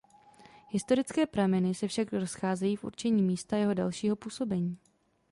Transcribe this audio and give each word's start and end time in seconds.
Historické 0.69 1.25
prameny 1.27 1.73
se 1.73 1.87
však 1.87 2.13
rozcházejí 2.13 2.75
v 2.75 2.83
určení 2.83 3.23
místa 3.23 3.57
jeho 3.57 3.73
dalšího 3.73 4.15
působení. 4.15 4.77